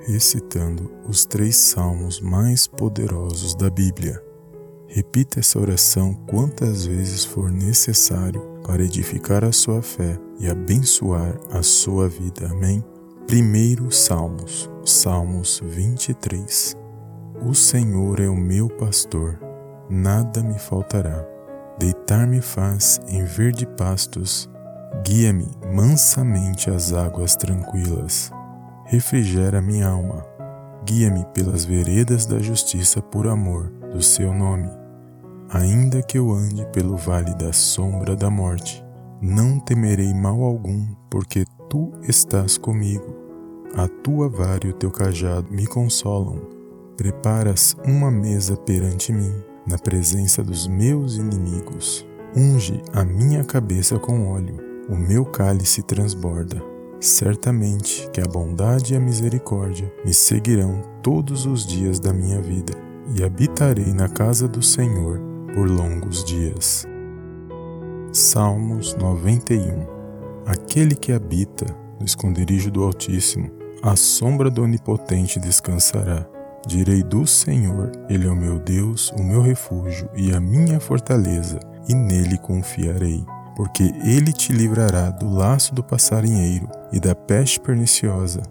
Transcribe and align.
recitando 0.00 0.90
os 1.08 1.24
três 1.24 1.56
salmos 1.56 2.20
mais 2.20 2.66
poderosos 2.66 3.54
da 3.54 3.70
Bíblia. 3.70 4.22
Repita 4.86 5.40
essa 5.40 5.58
oração 5.58 6.14
quantas 6.28 6.86
vezes 6.86 7.24
for 7.24 7.50
necessário 7.50 8.40
para 8.64 8.82
edificar 8.82 9.44
a 9.44 9.52
sua 9.52 9.82
fé 9.82 10.18
e 10.38 10.48
abençoar 10.48 11.36
a 11.50 11.62
sua 11.62 12.08
vida. 12.08 12.48
Amém? 12.50 12.84
Primeiro 13.26 13.90
Salmos, 13.90 14.70
Salmos 14.84 15.60
23. 15.64 16.76
O 17.44 17.54
Senhor 17.54 18.20
é 18.20 18.28
o 18.28 18.36
meu 18.36 18.68
pastor, 18.68 19.38
nada 19.90 20.42
me 20.42 20.58
faltará. 20.58 21.26
Deitar-me 21.78 22.40
faz 22.40 23.00
em 23.08 23.24
verde 23.24 23.66
pastos, 23.76 24.48
guia-me 25.04 25.48
mansamente 25.74 26.70
às 26.70 26.92
águas 26.92 27.36
tranquilas 27.36 28.32
refrigera 28.86 29.60
minha 29.60 29.88
alma. 29.88 30.24
Guia-me 30.84 31.24
pelas 31.34 31.64
veredas 31.64 32.24
da 32.24 32.38
justiça 32.38 33.02
por 33.02 33.26
amor 33.26 33.72
do 33.92 34.00
seu 34.00 34.32
nome. 34.32 34.70
Ainda 35.50 36.02
que 36.02 36.18
eu 36.18 36.32
ande 36.32 36.64
pelo 36.72 36.96
vale 36.96 37.34
da 37.34 37.52
sombra 37.52 38.14
da 38.14 38.30
morte, 38.30 38.84
não 39.20 39.58
temerei 39.58 40.14
mal 40.14 40.42
algum, 40.42 40.86
porque 41.10 41.44
tu 41.68 41.92
estás 42.02 42.56
comigo. 42.56 43.16
A 43.74 43.88
tua 43.88 44.28
vara 44.28 44.66
e 44.66 44.70
o 44.70 44.74
teu 44.74 44.90
cajado 44.90 45.52
me 45.52 45.66
consolam. 45.66 46.40
Preparas 46.96 47.76
uma 47.84 48.10
mesa 48.10 48.56
perante 48.56 49.12
mim, 49.12 49.34
na 49.66 49.78
presença 49.78 50.42
dos 50.42 50.68
meus 50.68 51.16
inimigos. 51.16 52.06
Unge 52.34 52.80
a 52.92 53.04
minha 53.04 53.44
cabeça 53.44 53.98
com 53.98 54.28
óleo, 54.28 54.58
o 54.88 54.96
meu 54.96 55.24
cálice 55.24 55.82
transborda. 55.82 56.75
Certamente 57.00 58.08
que 58.10 58.20
a 58.20 58.26
bondade 58.26 58.94
e 58.94 58.96
a 58.96 59.00
misericórdia 59.00 59.92
me 60.04 60.14
seguirão 60.14 60.80
todos 61.02 61.44
os 61.44 61.66
dias 61.66 62.00
da 62.00 62.12
minha 62.12 62.40
vida, 62.40 62.72
e 63.14 63.22
habitarei 63.22 63.92
na 63.92 64.08
casa 64.08 64.48
do 64.48 64.62
Senhor 64.62 65.20
por 65.54 65.68
longos 65.68 66.24
dias. 66.24 66.86
Salmos 68.12 68.94
91 68.94 69.86
Aquele 70.46 70.94
que 70.94 71.12
habita 71.12 71.66
no 72.00 72.06
esconderijo 72.06 72.70
do 72.70 72.82
Altíssimo, 72.82 73.50
à 73.82 73.94
sombra 73.94 74.50
do 74.50 74.62
Onipotente 74.62 75.38
descansará. 75.38 76.26
Direi 76.66 77.02
do 77.02 77.26
Senhor, 77.26 77.92
Ele 78.08 78.26
é 78.26 78.30
o 78.30 78.36
meu 78.36 78.58
Deus, 78.58 79.12
o 79.12 79.22
meu 79.22 79.40
refúgio 79.40 80.08
e 80.16 80.32
a 80.32 80.40
minha 80.40 80.80
fortaleza, 80.80 81.60
e 81.88 81.94
nele 81.94 82.38
confiarei 82.38 83.24
porque 83.56 83.94
ele 84.04 84.34
te 84.34 84.52
livrará 84.52 85.10
do 85.10 85.28
laço 85.28 85.74
do 85.74 85.82
passarinheiro 85.82 86.68
e 86.92 87.00
da 87.00 87.14
peste 87.14 87.58
perniciosa. 87.58 88.42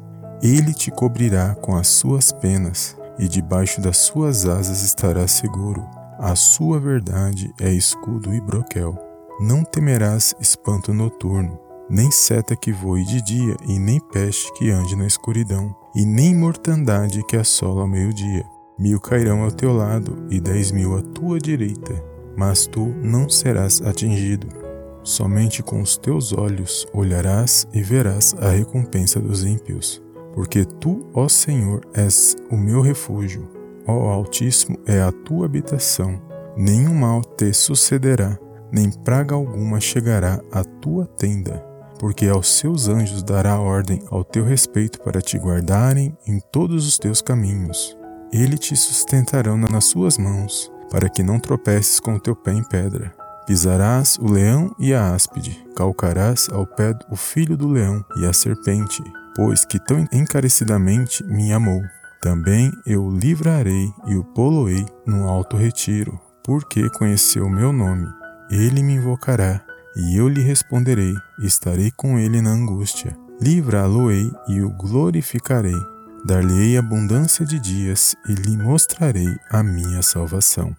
Ele 0.42 0.73
te 0.73 0.89
cobrirá 0.89 1.53
com 1.56 1.75
as 1.75 1.88
suas 1.88 2.31
penas, 2.31 2.97
e 3.17 3.28
debaixo 3.28 3.80
das 3.80 3.97
suas 3.97 4.45
asas 4.45 4.81
estarás 4.81 5.31
seguro. 5.31 5.86
A 6.20 6.36
sua 6.36 6.80
verdade 6.80 7.53
é 7.62 7.72
escudo 7.72 8.34
e 8.34 8.42
broquel. 8.42 8.97
Não 9.39 9.64
temerás 9.64 10.34
espanto 10.39 10.94
noturno, 10.94 11.59
nem 11.90 12.09
seta 12.09 12.56
que 12.56 12.72
voe 12.72 13.06
de 13.06 13.22
dia, 13.22 13.56
e 13.67 13.78
nem 13.78 14.00
peste 14.00 14.52
que 14.53 14.72
ande 14.72 14.95
na 14.95 15.06
escuridão, 15.06 15.73
e 15.95 16.06
nem 16.06 16.36
mortandade 16.36 17.23
que 17.25 17.38
assola 17.38 17.81
ao 17.81 17.88
meio-dia. 17.88 18.44
Mil 18.78 19.00
cairão 19.00 19.44
ao 19.44 19.52
teu 19.52 19.72
lado, 19.72 20.25
e 20.30 20.42
dez 20.42 20.72
mil 20.72 20.97
à 20.97 21.02
tua 21.02 21.40
direita, 21.40 21.94
mas 22.36 22.66
tu 22.66 22.88
não 23.02 23.30
serás 23.30 23.81
atingido. 23.81 24.64
Somente 25.06 25.61
com 25.61 25.84
os 25.84 25.98
teus 25.98 26.34
olhos 26.34 26.88
olharás 26.92 27.67
e 27.72 27.80
verás 27.84 28.36
a 28.39 28.50
recompensa 28.50 29.20
dos 29.20 29.44
ímpios. 29.44 30.02
Porque 30.34 30.66
tu, 30.66 31.08
ó 31.14 31.30
Senhor, 31.30 31.88
és 31.94 32.36
o 32.50 32.58
meu 32.58 32.81
refúgio, 32.81 33.47
ó 33.86 34.09
Altíssimo 34.09 34.80
é 34.84 35.00
a 35.00 35.12
tua 35.12 35.45
habitação. 35.45 36.19
Nenhum 36.57 36.96
mal 36.96 37.22
te 37.22 37.53
sucederá, 37.53 38.40
nem 38.72 38.90
praga 38.90 39.35
alguma 39.35 39.79
chegará 39.79 40.41
à 40.52 40.63
tua 40.63 41.06
tenda, 41.06 41.63
porque 42.00 42.28
aos 42.28 42.58
seus 42.58 42.88
anjos 42.88 43.22
dará 43.22 43.59
ordem 43.59 44.02
ao 44.09 44.24
teu 44.24 44.44
respeito 44.44 45.00
para 45.02 45.22
te 45.22 45.38
guardarem 45.38 46.18
em 46.25 46.40
todos 46.52 46.88
os 46.88 46.97
teus 46.97 47.22
caminhos. 47.22 47.96
Ele 48.34 48.58
te 48.58 48.75
sustentarão 48.75 49.56
nas 49.56 49.85
suas 49.85 50.18
mãos, 50.18 50.72
para 50.90 51.09
que 51.09 51.22
não 51.22 51.40
tropeces 51.40 52.00
com 52.00 52.16
o 52.16 52.19
teu 52.19 52.35
pé 52.35 52.53
em 52.53 52.63
pedra. 52.63 53.13
Pisarás 53.45 54.17
o 54.19 54.31
leão 54.31 54.75
e 54.79 54.91
a 54.91 55.13
áspide, 55.13 55.63
calcarás 55.75 56.50
ao 56.51 56.66
pé 56.66 56.97
o 57.11 57.16
filho 57.16 57.56
do 57.56 57.67
leão 57.67 58.03
e 58.17 58.25
a 58.25 58.33
serpente, 58.33 59.03
pois 59.35 59.63
que 59.63 59.78
tão 59.78 60.07
encarecidamente 60.11 61.23
me 61.23 61.53
amou. 61.53 61.81
Também 62.22 62.72
eu 62.88 63.03
o 63.03 63.16
livrarei 63.16 63.94
e 64.07 64.16
o 64.16 64.23
poloei 64.23 64.84
no 65.05 65.28
alto 65.29 65.55
retiro, 65.55 66.19
porque 66.44 66.89
conheceu 66.89 67.47
meu 67.47 67.72
nome. 67.72 68.07
Ele 68.50 68.81
me 68.81 68.95
invocará, 68.95 69.61
e 69.95 70.17
eu 70.17 70.28
lhe 70.28 70.41
responderei, 70.41 71.13
estarei 71.39 71.91
com 71.91 72.17
ele 72.17 72.41
na 72.41 72.50
angústia. 72.50 73.16
Livrá-lo-ei 73.39 74.31
e 74.47 74.61
o 74.61 74.72
glorificarei. 74.72 75.79
Dar-lhe-ei 76.25 76.78
abundância 76.78 77.45
de 77.45 77.59
dias 77.59 78.16
e 78.28 78.34
lhe 78.34 78.57
mostrarei 78.57 79.38
a 79.51 79.61
minha 79.61 80.01
salvação. 80.01 80.75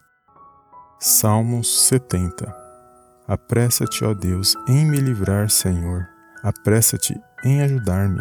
Salmos 1.09 1.87
70 1.87 2.53
Apressa-te, 3.29 4.05
ó 4.05 4.13
Deus, 4.13 4.57
em 4.67 4.85
me 4.85 4.97
livrar, 4.97 5.49
Senhor. 5.49 6.05
Apressa-te 6.43 7.15
em 7.45 7.63
ajudar-me. 7.63 8.21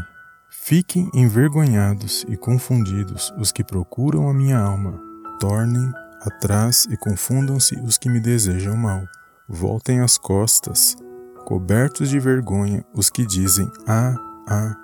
Fiquem 0.51 1.09
envergonhados 1.11 2.23
e 2.29 2.37
confundidos 2.37 3.33
os 3.39 3.51
que 3.51 3.63
procuram 3.63 4.29
a 4.29 4.33
minha 4.35 4.59
alma. 4.59 5.01
Tornem 5.39 5.91
atrás 6.21 6.85
e 6.91 6.95
confundam-se 6.95 7.73
os 7.79 7.97
que 7.97 8.07
me 8.07 8.19
desejam 8.19 8.77
mal. 8.77 9.01
Voltem 9.49 10.01
as 10.01 10.19
costas, 10.19 10.95
cobertos 11.43 12.07
de 12.07 12.19
vergonha, 12.19 12.85
os 12.93 13.09
que 13.09 13.25
dizem: 13.25 13.67
Ah, 13.87 14.15
ah. 14.47 14.75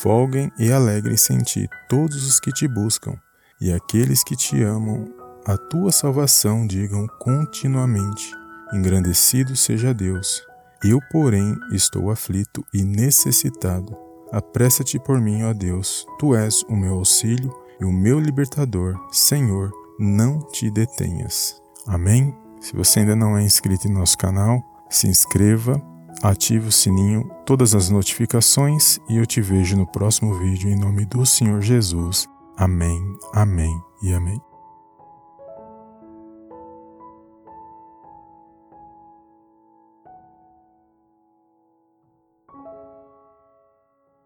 Folguem 0.00 0.52
e 0.60 0.70
alegrem-se 0.70 1.32
em 1.32 1.42
ti 1.42 1.68
todos 1.88 2.24
os 2.24 2.38
que 2.38 2.52
te 2.52 2.68
buscam, 2.68 3.18
e 3.60 3.72
aqueles 3.72 4.22
que 4.22 4.36
te 4.36 4.62
amam 4.62 5.17
a 5.48 5.56
tua 5.56 5.90
salvação 5.90 6.66
digam 6.66 7.06
continuamente: 7.18 8.30
Engrandecido 8.70 9.56
seja 9.56 9.94
Deus. 9.94 10.42
Eu, 10.84 11.00
porém, 11.10 11.56
estou 11.72 12.10
aflito 12.10 12.62
e 12.72 12.84
necessitado. 12.84 13.96
Apressa-te 14.30 14.98
por 14.98 15.18
mim, 15.18 15.44
ó 15.44 15.54
Deus. 15.54 16.06
Tu 16.18 16.36
és 16.36 16.62
o 16.64 16.76
meu 16.76 16.96
auxílio 16.96 17.50
e 17.80 17.84
o 17.86 17.90
meu 17.90 18.20
libertador. 18.20 18.94
Senhor, 19.10 19.72
não 19.98 20.38
te 20.52 20.70
detenhas. 20.70 21.56
Amém? 21.86 22.36
Se 22.60 22.76
você 22.76 23.00
ainda 23.00 23.16
não 23.16 23.36
é 23.36 23.42
inscrito 23.42 23.88
em 23.88 23.92
nosso 23.92 24.18
canal, 24.18 24.62
se 24.90 25.08
inscreva, 25.08 25.82
ative 26.22 26.68
o 26.68 26.72
sininho, 26.72 27.26
todas 27.46 27.74
as 27.74 27.88
notificações 27.88 28.98
e 29.08 29.16
eu 29.16 29.24
te 29.24 29.40
vejo 29.40 29.78
no 29.78 29.86
próximo 29.86 30.38
vídeo 30.38 30.68
em 30.68 30.76
nome 30.76 31.06
do 31.06 31.24
Senhor 31.24 31.62
Jesus. 31.62 32.28
Amém, 32.56 33.00
amém 33.32 33.74
e 34.02 34.12
amém. 34.12 34.47